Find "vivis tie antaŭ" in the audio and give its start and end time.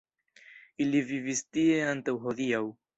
1.11-2.21